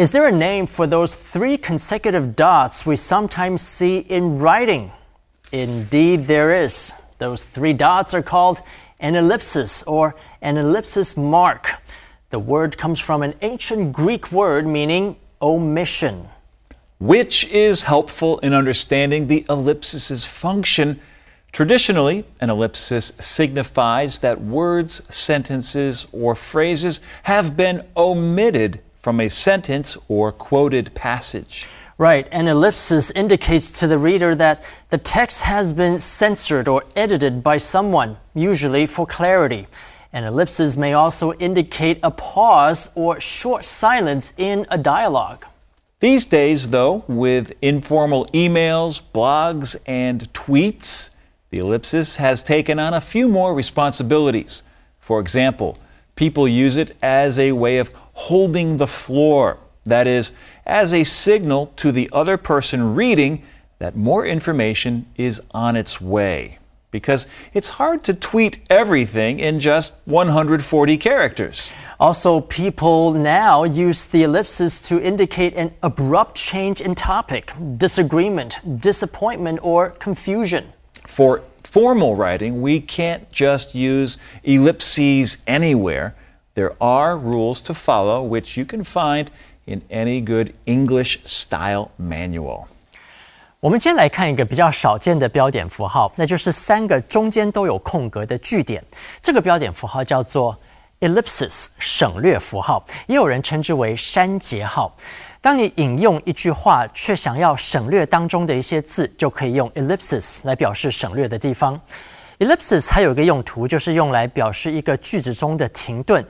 [0.00, 4.92] Is there a name for those three consecutive dots we sometimes see in writing?
[5.52, 6.94] Indeed, there is.
[7.18, 8.62] Those three dots are called
[8.98, 11.82] an ellipsis or an ellipsis mark.
[12.30, 16.30] The word comes from an ancient Greek word meaning omission.
[16.98, 20.98] Which is helpful in understanding the ellipsis's function.
[21.52, 29.96] Traditionally, an ellipsis signifies that words, sentences, or phrases have been omitted from a sentence
[30.08, 31.66] or quoted passage.
[31.96, 37.42] Right, an ellipsis indicates to the reader that the text has been censored or edited
[37.42, 39.66] by someone, usually for clarity.
[40.12, 45.44] An ellipsis may also indicate a pause or short silence in a dialogue.
[46.00, 51.10] These days, though, with informal emails, blogs, and tweets,
[51.50, 54.62] the ellipsis has taken on a few more responsibilities.
[54.98, 55.78] For example,
[56.16, 57.92] people use it as a way of
[58.30, 60.32] holding the floor, that is,
[60.64, 63.42] as a signal to the other person reading
[63.80, 66.56] that more information is on its way.
[66.92, 71.72] Because it's hard to tweet everything in just 140 characters.
[71.98, 79.58] Also, people now use the ellipsis to indicate an abrupt change in topic, disagreement, disappointment,
[79.62, 80.72] or confusion.
[81.04, 86.14] For formal writing, we can't just use ellipses anywhere.
[86.53, 89.27] There are rules to follow, which you can find
[89.65, 92.65] in any good English style manual.
[93.59, 98.83] 我们今天来看一个比较少见的标点符号，那就是三个中间都有空格的句点。
[99.21, 100.55] 这个标点符号叫做
[100.99, 104.95] ellipsis 省略符号，也有人称之为删节号。
[105.41, 111.79] 当你引用一句话，却想要省略当中的一些字，就可以用 ellipsis 来表示省略的地方。
[112.40, 116.26] Ellipsis 还有一个用途，就是用来表示一个句子中的停顿。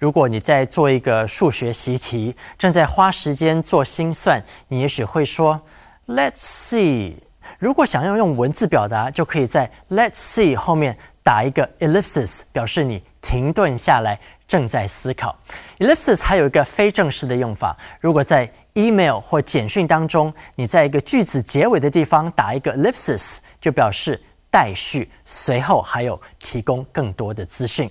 [0.00, 5.62] 如果你在做一个数学习题，正在花时间做心算，你也许会说
[6.08, 7.14] "Let's see"。
[7.60, 14.18] 如果想要用文字表达，就可以在 "Let's see" 后面打一个 ellipsis，表示你停顿下来，
[14.48, 15.38] 正在思考。
[15.78, 24.20] ellipsis 还有一个非正式的用法，如果在 email 或简讯当中，你在一个句子结尾的地方打一个 ellipsis，就表示
[24.52, 27.90] 待续，随后还有提供更多的资讯。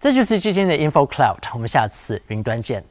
[0.00, 2.84] 这就是今天的 Info Cloud，我们下次云端见。